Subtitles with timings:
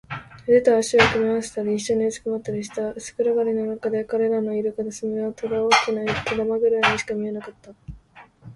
[0.47, 2.89] 腕と脚とを組み合わせたり、いっしょにうずくまったりした。
[2.93, 7.71] 薄暗がりのなかで、彼らのいる片隅はただ大きな糸玉ぐらいにしか見えなかった。